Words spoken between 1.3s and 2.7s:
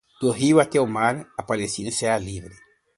a Palestina será livre!